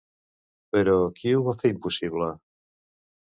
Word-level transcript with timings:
Però, 0.77 0.95
qui 1.19 1.35
ho 1.35 1.43
va 1.49 1.55
fer 1.59 1.73
impossible? 1.73 2.31